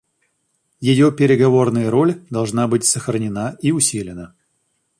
Ее 0.79 1.11
переговорная 1.11 1.91
роль 1.91 2.23
должна 2.31 2.67
быть 2.67 2.85
сохранена 2.85 3.55
и 3.61 3.71
усилена. 3.71 4.33